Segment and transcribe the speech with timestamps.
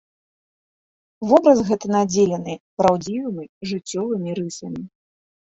[1.31, 2.53] Вобраз гэты надзелены
[2.83, 4.83] праўдзівымі жыццёвымі рысамі.